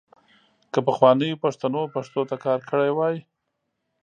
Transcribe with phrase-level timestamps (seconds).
[0.73, 3.15] که پخوانیو پښتنو پښتو ته کار کړی وای.